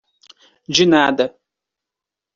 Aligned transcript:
De 0.73 0.83
nada. 0.93 1.25